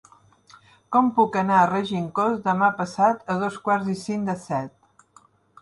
[0.95, 5.23] Com puc anar a Regencós demà passat a dos quarts i cinc de set?